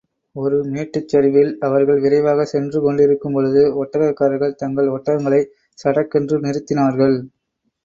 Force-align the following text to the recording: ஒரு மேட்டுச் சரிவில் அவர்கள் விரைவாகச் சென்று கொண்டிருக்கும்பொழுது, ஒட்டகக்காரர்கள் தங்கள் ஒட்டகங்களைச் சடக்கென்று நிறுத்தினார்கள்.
ஒரு 0.35 0.59
மேட்டுச் 0.69 1.11
சரிவில் 1.11 1.59
அவர்கள் 1.61 1.99
விரைவாகச் 1.99 2.51
சென்று 2.53 2.79
கொண்டிருக்கும்பொழுது, 2.81 3.61
ஒட்டகக்காரர்கள் 3.83 4.57
தங்கள் 4.63 4.91
ஒட்டகங்களைச் 4.95 5.53
சடக்கென்று 5.77 6.39
நிறுத்தினார்கள். 6.43 7.17